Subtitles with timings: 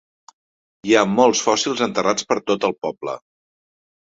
[0.91, 3.17] Hi ha molts fòssils enterrats per tot el poble.